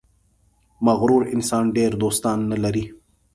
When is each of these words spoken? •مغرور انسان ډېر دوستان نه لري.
•مغرور 0.85 1.21
انسان 1.35 1.65
ډېر 1.77 1.91
دوستان 2.03 2.37
نه 2.51 2.57
لري. 2.63 2.85